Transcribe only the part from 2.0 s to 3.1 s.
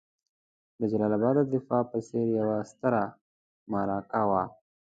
څېر یوه ستره